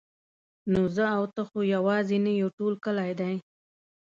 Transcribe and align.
نو 0.71 0.81
زه 0.95 1.05
او 1.17 1.23
ته 1.33 1.41
خو 1.49 1.59
یوازې 1.75 2.17
نه 2.25 2.31
یو 2.41 2.49
ټول 2.57 2.73
کلی 2.85 3.11
دی. 3.19 3.35